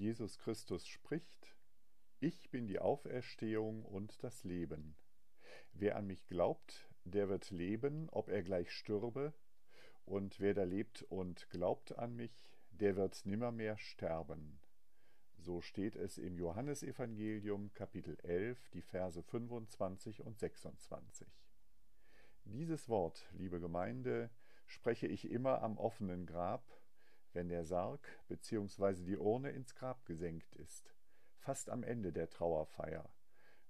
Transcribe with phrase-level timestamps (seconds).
[0.00, 1.54] Jesus Christus spricht,
[2.20, 4.96] Ich bin die Auferstehung und das Leben.
[5.74, 9.34] Wer an mich glaubt, der wird leben, ob er gleich stürbe,
[10.06, 14.62] und wer da lebt und glaubt an mich, der wird nimmermehr sterben.
[15.36, 21.28] So steht es im Johannesevangelium Kapitel 11, die Verse 25 und 26.
[22.44, 24.30] Dieses Wort, liebe Gemeinde,
[24.64, 26.64] spreche ich immer am offenen Grab,
[27.32, 29.04] wenn der Sarg bzw.
[29.04, 30.94] die Urne ins Grab gesenkt ist,
[31.38, 33.08] fast am Ende der Trauerfeier.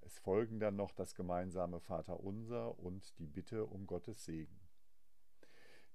[0.00, 4.60] Es folgen dann noch das gemeinsame Vaterunser und die Bitte um Gottes Segen.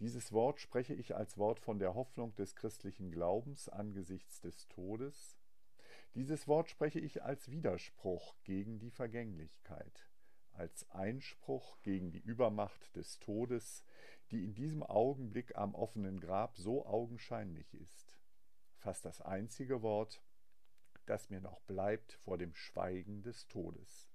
[0.00, 5.36] Dieses Wort spreche ich als Wort von der Hoffnung des christlichen Glaubens angesichts des Todes.
[6.14, 10.09] Dieses Wort spreche ich als Widerspruch gegen die Vergänglichkeit,
[10.60, 13.82] als Einspruch gegen die Übermacht des Todes,
[14.30, 18.18] die in diesem Augenblick am offenen Grab so augenscheinlich ist.
[18.76, 20.22] Fast das einzige Wort,
[21.06, 24.10] das mir noch bleibt vor dem Schweigen des Todes.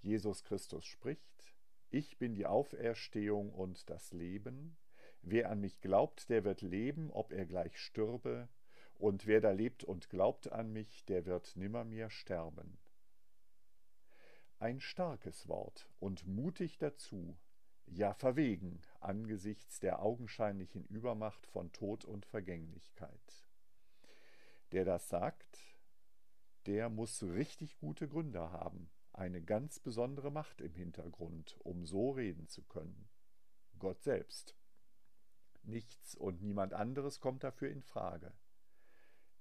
[0.00, 1.56] Jesus Christus spricht,
[1.90, 4.76] ich bin die Auferstehung und das Leben.
[5.22, 8.48] Wer an mich glaubt, der wird leben, ob er gleich stürbe,
[8.94, 12.78] und wer da lebt und glaubt an mich, der wird nimmermehr sterben.
[14.58, 17.36] Ein starkes Wort und mutig dazu,
[17.84, 23.46] ja verwegen angesichts der augenscheinlichen Übermacht von Tod und Vergänglichkeit.
[24.72, 25.76] Der das sagt,
[26.64, 32.48] der muss richtig gute Gründe haben, eine ganz besondere Macht im Hintergrund, um so reden
[32.48, 33.10] zu können.
[33.78, 34.56] Gott selbst.
[35.62, 38.32] Nichts und niemand anderes kommt dafür in Frage.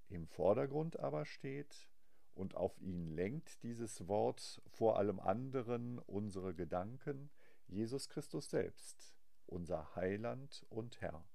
[0.10, 1.88] Im Vordergrund aber steht,
[2.36, 7.32] und auf ihn lenkt dieses Wort vor allem anderen unsere Gedanken,
[7.68, 9.16] Jesus Christus selbst,
[9.48, 11.26] unser Heiland und Herr.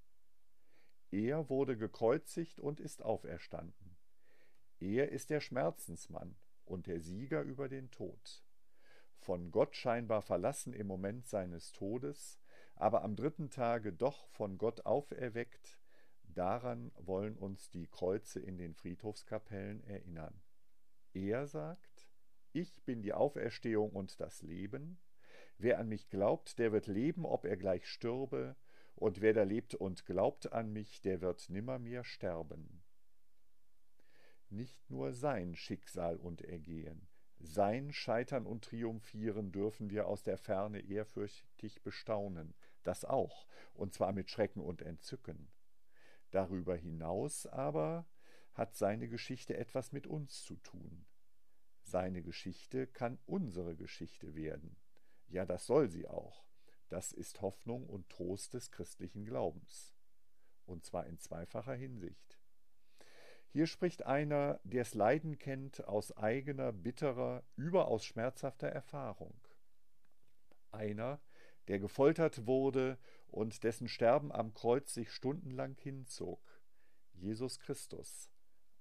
[1.11, 3.97] Er wurde gekreuzigt und ist auferstanden.
[4.79, 6.37] Er ist der Schmerzensmann,
[6.71, 8.43] und der Sieger über den Tod.
[9.19, 12.39] Von Gott scheinbar verlassen im Moment seines Todes,
[12.75, 15.77] aber am dritten Tage doch von Gott auferweckt,
[16.23, 20.41] daran wollen uns die Kreuze in den Friedhofskapellen erinnern.
[21.13, 22.09] Er sagt,
[22.53, 24.99] ich bin die Auferstehung und das Leben,
[25.57, 28.55] wer an mich glaubt, der wird leben, ob er gleich stürbe,
[28.95, 32.83] und wer da lebt und glaubt an mich, der wird nimmermehr sterben.
[34.49, 37.07] Nicht nur sein Schicksal und Ergehen,
[37.39, 44.11] sein Scheitern und Triumphieren dürfen wir aus der Ferne ehrfürchtig bestaunen, das auch, und zwar
[44.11, 45.51] mit Schrecken und Entzücken.
[46.29, 48.05] Darüber hinaus aber
[48.53, 51.05] hat seine Geschichte etwas mit uns zu tun.
[51.83, 54.77] Seine Geschichte kann unsere Geschichte werden.
[55.27, 56.45] Ja, das soll sie auch.
[56.89, 59.93] Das ist Hoffnung und Trost des christlichen Glaubens.
[60.65, 62.39] Und zwar in zweifacher Hinsicht.
[63.47, 69.39] Hier spricht einer, der es Leiden kennt, aus eigener, bitterer, überaus schmerzhafter Erfahrung.
[70.71, 71.21] Einer,
[71.67, 72.97] der gefoltert wurde
[73.27, 76.41] und dessen Sterben am Kreuz sich stundenlang hinzog.
[77.13, 78.30] Jesus Christus,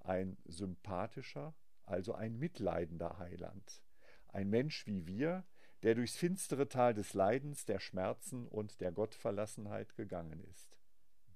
[0.01, 3.83] ein sympathischer, also ein mitleidender Heiland,
[4.29, 5.45] ein Mensch wie wir,
[5.83, 10.79] der durchs finstere Tal des Leidens, der Schmerzen und der Gottverlassenheit gegangen ist.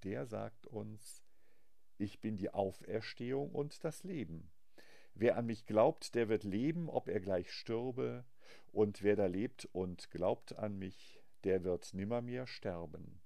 [0.02, 1.22] Der sagt uns,
[1.96, 4.50] ich bin die Auferstehung und das Leben.
[5.14, 8.24] Wer an mich glaubt, der wird leben, ob er gleich stürbe,
[8.72, 13.22] und wer da lebt und glaubt an mich, der wird nimmermehr sterben.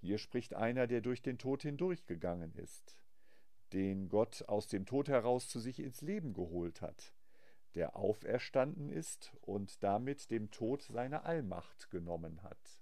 [0.00, 2.96] Hier spricht einer, der durch den Tod hindurchgegangen ist,
[3.72, 7.14] den Gott aus dem Tod heraus zu sich ins Leben geholt hat,
[7.74, 12.80] der auferstanden ist und damit dem Tod seine Allmacht genommen hat,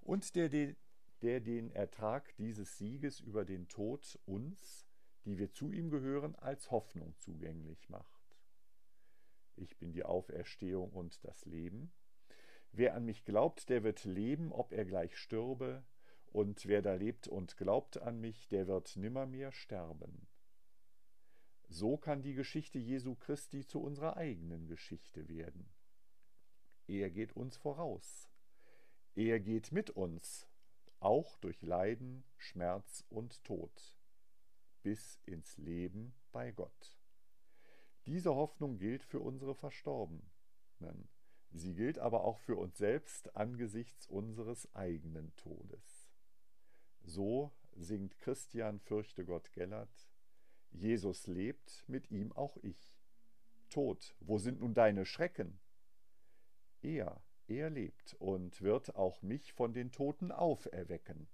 [0.00, 0.76] und der den
[1.22, 4.86] der den Ertrag dieses Sieges über den Tod uns,
[5.24, 8.38] die wir zu ihm gehören, als Hoffnung zugänglich macht.
[9.56, 11.92] Ich bin die Auferstehung und das Leben.
[12.72, 15.84] Wer an mich glaubt, der wird leben, ob er gleich stürbe,
[16.32, 20.28] und wer da lebt und glaubt an mich, der wird nimmermehr sterben.
[21.68, 25.72] So kann die Geschichte Jesu Christi zu unserer eigenen Geschichte werden.
[26.86, 28.28] Er geht uns voraus.
[29.14, 30.48] Er geht mit uns,
[30.98, 33.96] auch durch Leiden, Schmerz und Tod,
[34.82, 36.98] bis ins Leben bei Gott.
[38.06, 41.08] Diese Hoffnung gilt für unsere Verstorbenen.
[41.52, 45.99] Sie gilt aber auch für uns selbst angesichts unseres eigenen Todes.
[47.02, 50.10] So singt Christian Fürchte Gott Gellert,
[50.70, 52.96] Jesus lebt, mit ihm auch ich.
[53.68, 55.60] Tod, wo sind nun deine Schrecken?
[56.82, 61.28] Er, er lebt und wird auch mich von den Toten auferwecken.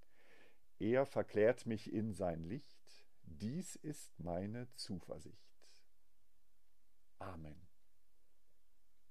[0.79, 5.37] Er verklärt mich in sein Licht, Dies ist meine Zuversicht.